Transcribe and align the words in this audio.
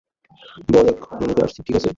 বল 0.71 0.85
এক 0.89 0.99
মিনিটে 1.19 1.41
আসছি, 1.43 1.59
ঠিক 1.65 1.75
আছে? 1.75 1.89